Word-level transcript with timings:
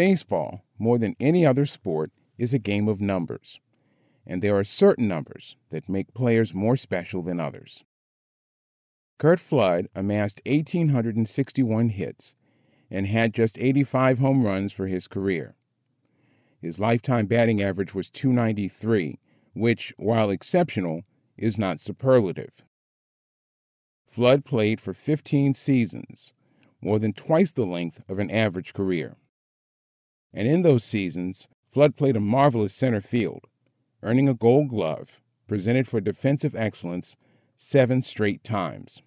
Baseball, 0.00 0.64
more 0.78 0.96
than 0.96 1.14
any 1.20 1.44
other 1.44 1.66
sport, 1.66 2.10
is 2.38 2.54
a 2.54 2.58
game 2.58 2.88
of 2.88 3.02
numbers, 3.02 3.60
and 4.26 4.40
there 4.40 4.56
are 4.56 4.64
certain 4.64 5.06
numbers 5.06 5.56
that 5.68 5.90
make 5.90 6.14
players 6.14 6.54
more 6.54 6.74
special 6.74 7.20
than 7.20 7.38
others. 7.38 7.84
Curt 9.18 9.38
Flood 9.38 9.88
amassed 9.94 10.40
1,861 10.46 11.90
hits 11.90 12.34
and 12.90 13.08
had 13.08 13.34
just 13.34 13.58
85 13.58 14.20
home 14.20 14.42
runs 14.42 14.72
for 14.72 14.86
his 14.86 15.06
career. 15.06 15.54
His 16.62 16.80
lifetime 16.80 17.26
batting 17.26 17.60
average 17.60 17.94
was 17.94 18.08
293, 18.08 19.18
which, 19.52 19.92
while 19.98 20.30
exceptional, 20.30 21.02
is 21.36 21.58
not 21.58 21.78
superlative. 21.78 22.64
Flood 24.06 24.46
played 24.46 24.80
for 24.80 24.94
15 24.94 25.52
seasons, 25.52 26.32
more 26.80 26.98
than 26.98 27.12
twice 27.12 27.52
the 27.52 27.66
length 27.66 28.02
of 28.08 28.18
an 28.18 28.30
average 28.30 28.72
career. 28.72 29.18
And 30.32 30.46
in 30.46 30.62
those 30.62 30.84
seasons, 30.84 31.48
Flood 31.66 31.96
played 31.96 32.16
a 32.16 32.20
marvelous 32.20 32.74
center 32.74 33.00
field, 33.00 33.46
earning 34.02 34.28
a 34.28 34.34
gold 34.34 34.68
glove 34.68 35.20
presented 35.46 35.88
for 35.88 36.00
defensive 36.00 36.54
excellence 36.54 37.16
seven 37.56 38.00
straight 38.00 38.44
times. 38.44 39.02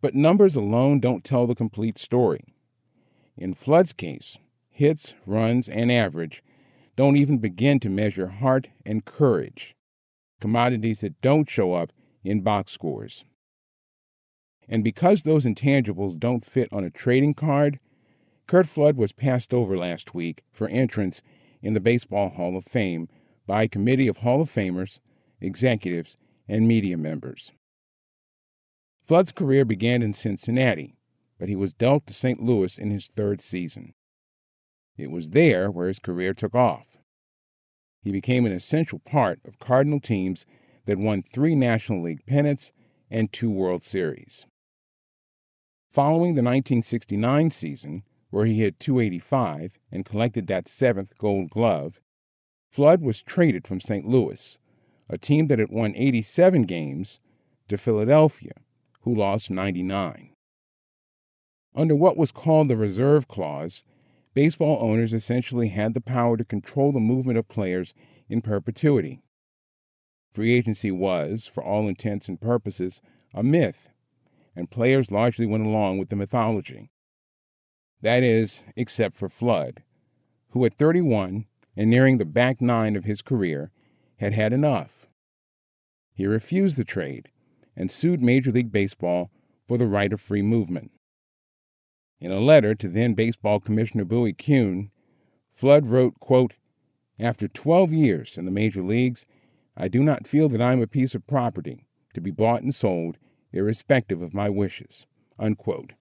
But 0.00 0.14
numbers 0.14 0.54
alone 0.54 1.00
don't 1.00 1.24
tell 1.24 1.46
the 1.46 1.54
complete 1.54 1.96
story. 1.96 2.54
In 3.36 3.54
Flood's 3.54 3.92
case, 3.92 4.38
hits, 4.70 5.14
runs, 5.26 5.68
and 5.68 5.90
average 5.90 6.42
don't 6.94 7.16
even 7.16 7.38
begin 7.38 7.80
to 7.80 7.88
measure 7.88 8.28
heart 8.28 8.68
and 8.84 9.04
courage, 9.04 9.74
commodities 10.40 11.00
that 11.00 11.20
don't 11.20 11.48
show 11.48 11.72
up 11.72 11.90
in 12.22 12.42
box 12.42 12.72
scores. 12.72 13.24
And 14.68 14.84
because 14.84 15.22
those 15.22 15.46
intangibles 15.46 16.18
don't 16.18 16.44
fit 16.44 16.68
on 16.70 16.84
a 16.84 16.90
trading 16.90 17.34
card, 17.34 17.80
Curt 18.48 18.66
Flood 18.66 18.96
was 18.96 19.12
passed 19.12 19.52
over 19.52 19.76
last 19.76 20.14
week 20.14 20.42
for 20.50 20.68
entrance 20.68 21.20
in 21.60 21.74
the 21.74 21.80
Baseball 21.80 22.30
Hall 22.30 22.56
of 22.56 22.64
Fame 22.64 23.08
by 23.46 23.64
a 23.64 23.68
committee 23.68 24.08
of 24.08 24.18
Hall 24.18 24.40
of 24.40 24.48
Famers, 24.48 25.00
executives, 25.38 26.16
and 26.48 26.66
media 26.66 26.96
members. 26.96 27.52
Flood's 29.02 29.32
career 29.32 29.66
began 29.66 30.02
in 30.02 30.14
Cincinnati, 30.14 30.96
but 31.38 31.50
he 31.50 31.56
was 31.56 31.74
dealt 31.74 32.06
to 32.06 32.14
St. 32.14 32.42
Louis 32.42 32.78
in 32.78 32.90
his 32.90 33.08
third 33.08 33.42
season. 33.42 33.92
It 34.96 35.10
was 35.10 35.30
there 35.30 35.70
where 35.70 35.88
his 35.88 35.98
career 35.98 36.32
took 36.32 36.54
off. 36.54 36.96
He 38.02 38.12
became 38.12 38.46
an 38.46 38.52
essential 38.52 38.98
part 39.00 39.40
of 39.44 39.58
Cardinal 39.58 40.00
teams 40.00 40.46
that 40.86 40.98
won 40.98 41.22
three 41.22 41.54
National 41.54 42.02
League 42.02 42.24
pennants 42.26 42.72
and 43.10 43.30
two 43.30 43.50
World 43.50 43.82
Series. 43.82 44.46
Following 45.90 46.34
the 46.34 46.42
1969 46.42 47.50
season, 47.50 48.04
where 48.30 48.46
he 48.46 48.60
hit 48.60 48.80
285 48.80 49.78
and 49.90 50.04
collected 50.04 50.46
that 50.46 50.68
seventh 50.68 51.16
gold 51.18 51.50
glove, 51.50 52.00
Flood 52.70 53.00
was 53.00 53.22
traded 53.22 53.66
from 53.66 53.80
St. 53.80 54.06
Louis, 54.06 54.58
a 55.08 55.16
team 55.16 55.46
that 55.48 55.58
had 55.58 55.70
won 55.70 55.94
87 55.96 56.62
games, 56.62 57.20
to 57.68 57.76
Philadelphia, 57.76 58.52
who 59.02 59.14
lost 59.14 59.50
99. 59.50 60.30
Under 61.74 61.94
what 61.94 62.16
was 62.16 62.32
called 62.32 62.68
the 62.68 62.76
Reserve 62.76 63.28
Clause, 63.28 63.84
baseball 64.34 64.78
owners 64.80 65.12
essentially 65.12 65.68
had 65.68 65.94
the 65.94 66.00
power 66.00 66.36
to 66.36 66.44
control 66.44 66.92
the 66.92 67.00
movement 67.00 67.38
of 67.38 67.48
players 67.48 67.94
in 68.28 68.40
perpetuity. 68.40 69.20
Free 70.30 70.54
agency 70.54 70.90
was, 70.90 71.46
for 71.46 71.62
all 71.62 71.88
intents 71.88 72.28
and 72.28 72.40
purposes, 72.40 73.00
a 73.34 73.42
myth 73.42 73.90
and 74.56 74.70
players 74.70 75.12
largely 75.12 75.46
went 75.46 75.64
along 75.64 75.98
with 75.98 76.08
the 76.08 76.16
mythology. 76.16 76.90
That 78.00 78.22
is, 78.22 78.64
except 78.76 79.16
for 79.16 79.28
Flood, 79.28 79.82
who 80.50 80.64
at 80.64 80.74
31 80.74 81.46
and 81.76 81.90
nearing 81.90 82.18
the 82.18 82.24
back 82.24 82.60
nine 82.60 82.96
of 82.96 83.04
his 83.04 83.22
career 83.22 83.70
had 84.18 84.32
had 84.32 84.52
enough. 84.52 85.06
He 86.14 86.26
refused 86.26 86.76
the 86.76 86.84
trade 86.84 87.30
and 87.76 87.90
sued 87.90 88.20
Major 88.20 88.50
League 88.50 88.72
Baseball 88.72 89.30
for 89.66 89.78
the 89.78 89.86
right 89.86 90.12
of 90.12 90.20
free 90.20 90.42
movement. 90.42 90.90
In 92.20 92.32
a 92.32 92.40
letter 92.40 92.74
to 92.74 92.88
then 92.88 93.14
Baseball 93.14 93.60
Commissioner 93.60 94.04
Bowie 94.04 94.32
Kuhn, 94.32 94.90
Flood 95.50 95.86
wrote, 95.86 96.18
quote, 96.18 96.54
After 97.18 97.46
12 97.46 97.92
years 97.92 98.36
in 98.36 98.44
the 98.44 98.50
major 98.50 98.82
leagues, 98.82 99.26
I 99.76 99.86
do 99.86 100.02
not 100.02 100.26
feel 100.26 100.48
that 100.48 100.62
I 100.62 100.72
am 100.72 100.82
a 100.82 100.88
piece 100.88 101.14
of 101.14 101.26
property 101.26 101.86
to 102.14 102.20
be 102.20 102.32
bought 102.32 102.62
and 102.62 102.74
sold 102.74 103.18
irrespective 103.52 104.22
of 104.22 104.34
my 104.34 104.48
wishes. 104.48 105.06
Unquote. 105.38 105.92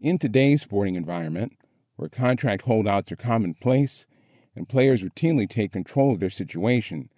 In 0.00 0.18
today's 0.18 0.60
sporting 0.60 0.94
environment, 0.94 1.56
where 1.96 2.10
contract 2.10 2.64
holdouts 2.64 3.10
are 3.12 3.16
commonplace 3.16 4.06
and 4.54 4.68
players 4.68 5.02
routinely 5.02 5.48
take 5.48 5.72
control 5.72 6.12
of 6.12 6.20
their 6.20 6.28
situation, 6.28 7.08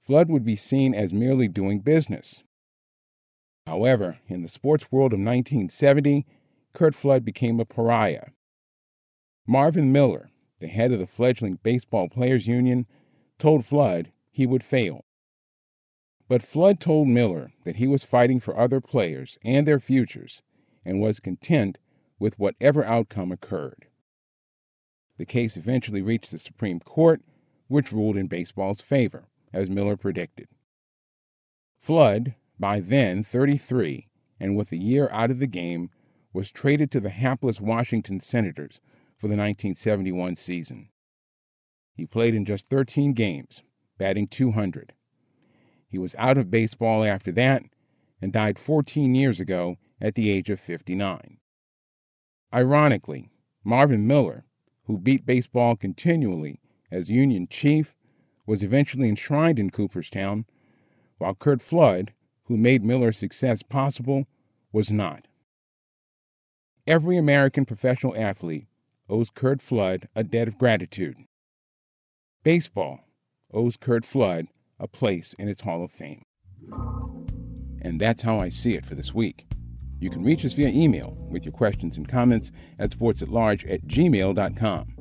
Flood 0.00 0.30
would 0.30 0.44
be 0.44 0.56
seen 0.56 0.94
as 0.94 1.12
merely 1.12 1.48
doing 1.48 1.80
business. 1.80 2.42
However, 3.66 4.20
in 4.26 4.42
the 4.42 4.48
sports 4.48 4.90
world 4.90 5.12
of 5.12 5.18
1970, 5.18 6.26
Curt 6.72 6.94
Flood 6.94 7.26
became 7.26 7.60
a 7.60 7.66
pariah. 7.66 8.28
Marvin 9.46 9.92
Miller, 9.92 10.30
the 10.60 10.68
head 10.68 10.92
of 10.92 10.98
the 10.98 11.06
fledgling 11.06 11.58
Baseball 11.62 12.08
Players 12.08 12.46
Union, 12.46 12.86
told 13.38 13.66
Flood 13.66 14.12
he 14.30 14.46
would 14.46 14.64
fail. 14.64 15.04
But 16.26 16.42
Flood 16.42 16.80
told 16.80 17.06
Miller 17.08 17.52
that 17.64 17.76
he 17.76 17.86
was 17.86 18.02
fighting 18.02 18.40
for 18.40 18.58
other 18.58 18.80
players 18.80 19.36
and 19.44 19.66
their 19.66 19.78
futures 19.78 20.40
and 20.86 21.00
was 21.00 21.20
content 21.20 21.76
with 22.18 22.38
whatever 22.38 22.84
outcome 22.84 23.32
occurred. 23.32 23.86
The 25.18 25.26
case 25.26 25.56
eventually 25.56 26.02
reached 26.02 26.30
the 26.30 26.38
Supreme 26.38 26.80
Court, 26.80 27.22
which 27.68 27.92
ruled 27.92 28.16
in 28.16 28.26
baseball's 28.26 28.80
favor, 28.80 29.28
as 29.52 29.70
Miller 29.70 29.96
predicted. 29.96 30.48
Flood, 31.78 32.34
by 32.58 32.80
then 32.80 33.22
33 33.22 34.08
and 34.40 34.56
with 34.56 34.72
a 34.72 34.76
year 34.76 35.08
out 35.12 35.30
of 35.30 35.38
the 35.38 35.46
game, 35.46 35.90
was 36.32 36.50
traded 36.50 36.90
to 36.90 37.00
the 37.00 37.10
hapless 37.10 37.60
Washington 37.60 38.18
Senators 38.20 38.80
for 39.16 39.28
the 39.28 39.36
1971 39.36 40.36
season. 40.36 40.88
He 41.94 42.06
played 42.06 42.34
in 42.34 42.44
just 42.44 42.68
13 42.68 43.12
games, 43.12 43.62
batting 43.98 44.26
200. 44.26 44.92
He 45.86 45.98
was 45.98 46.16
out 46.18 46.36
of 46.36 46.50
baseball 46.50 47.04
after 47.04 47.30
that 47.32 47.62
and 48.20 48.32
died 48.32 48.58
14 48.58 49.14
years 49.14 49.38
ago 49.38 49.76
at 50.00 50.16
the 50.16 50.30
age 50.30 50.50
of 50.50 50.58
59. 50.58 51.38
Ironically, 52.54 53.30
Marvin 53.64 54.06
Miller, 54.06 54.44
who 54.84 54.96
beat 54.96 55.26
baseball 55.26 55.74
continually 55.74 56.60
as 56.88 57.10
Union 57.10 57.48
chief, 57.50 57.96
was 58.46 58.62
eventually 58.62 59.08
enshrined 59.08 59.58
in 59.58 59.70
Cooperstown, 59.70 60.44
while 61.18 61.34
Curt 61.34 61.60
Flood, 61.60 62.12
who 62.44 62.56
made 62.56 62.84
Miller's 62.84 63.18
success 63.18 63.64
possible, 63.64 64.24
was 64.72 64.92
not. 64.92 65.26
Every 66.86 67.16
American 67.16 67.64
professional 67.64 68.16
athlete 68.16 68.66
owes 69.08 69.30
Curt 69.30 69.60
Flood 69.60 70.08
a 70.14 70.22
debt 70.22 70.46
of 70.46 70.56
gratitude. 70.56 71.16
Baseball 72.44 73.00
owes 73.52 73.76
Curt 73.76 74.04
Flood 74.04 74.46
a 74.78 74.86
place 74.86 75.34
in 75.40 75.48
its 75.48 75.62
Hall 75.62 75.82
of 75.82 75.90
Fame. 75.90 76.22
And 77.80 78.00
that's 78.00 78.22
how 78.22 78.38
I 78.38 78.48
see 78.48 78.74
it 78.74 78.86
for 78.86 78.94
this 78.94 79.12
week. 79.12 79.46
You 80.00 80.10
can 80.10 80.22
reach 80.22 80.44
us 80.44 80.52
via 80.52 80.68
email 80.68 81.16
with 81.30 81.44
your 81.44 81.52
questions 81.52 81.96
and 81.96 82.08
comments 82.08 82.50
at 82.78 82.90
sportsatlarge 82.90 83.70
at 83.72 83.86
gmail.com. 83.86 84.94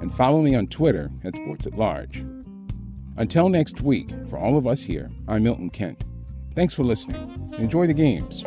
And 0.00 0.12
follow 0.12 0.42
me 0.42 0.54
on 0.54 0.66
Twitter 0.66 1.10
at 1.22 1.34
sportsatlarge. 1.34 2.28
Until 3.16 3.48
next 3.48 3.80
week, 3.82 4.10
for 4.28 4.38
all 4.38 4.56
of 4.56 4.66
us 4.66 4.82
here, 4.82 5.10
I'm 5.28 5.42
Milton 5.42 5.70
Kent. 5.70 6.04
Thanks 6.54 6.74
for 6.74 6.82
listening. 6.82 7.52
Enjoy 7.58 7.86
the 7.86 7.94
games. 7.94 8.44